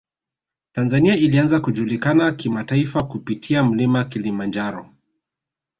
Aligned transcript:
tanzania 0.75 1.15
ilianza 1.17 1.59
kujulikana 1.59 2.31
kimataifa 2.31 3.03
kupitia 3.03 3.63
mlima 3.63 4.03
kilimanjaro 4.03 4.89